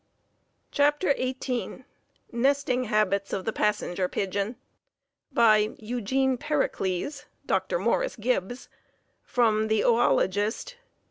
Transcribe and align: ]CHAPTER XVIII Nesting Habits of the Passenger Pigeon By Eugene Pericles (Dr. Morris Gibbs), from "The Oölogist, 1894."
]CHAPTER 0.71 1.11
XVIII 1.13 1.83
Nesting 2.31 2.85
Habits 2.85 3.33
of 3.33 3.45
the 3.45 3.53
Passenger 3.53 4.07
Pigeon 4.07 4.55
By 5.31 5.75
Eugene 5.77 6.37
Pericles 6.39 7.25
(Dr. 7.45 7.77
Morris 7.77 8.15
Gibbs), 8.15 8.67
from 9.21 9.67
"The 9.67 9.81
Oölogist, 9.81 10.73
1894." 10.79 10.79